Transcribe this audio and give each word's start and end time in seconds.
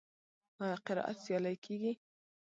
آیا 0.63 0.77
قرائت 0.85 1.17
سیالۍ 1.23 1.55
کیږي؟ 1.65 1.91